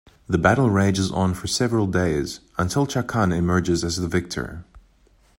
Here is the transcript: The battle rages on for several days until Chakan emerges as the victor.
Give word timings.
The 0.25 0.39
battle 0.39 0.67
rages 0.71 1.11
on 1.11 1.35
for 1.35 1.45
several 1.45 1.85
days 1.85 2.39
until 2.57 2.87
Chakan 2.87 3.31
emerges 3.37 3.83
as 3.83 3.97
the 3.97 4.07
victor. 4.07 4.65